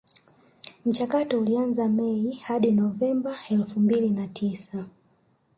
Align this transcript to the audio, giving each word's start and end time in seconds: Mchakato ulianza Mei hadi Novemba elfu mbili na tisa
Mchakato 0.85 1.39
ulianza 1.39 1.87
Mei 1.89 2.31
hadi 2.31 2.71
Novemba 2.71 3.37
elfu 3.49 3.79
mbili 3.79 4.09
na 4.09 4.27
tisa 4.27 4.85